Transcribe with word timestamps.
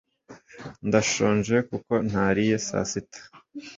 Ndashonje 0.87 1.55
kuko 1.69 1.93
ntariye 2.09 2.55
saa 2.67 2.87
sita 2.91 3.21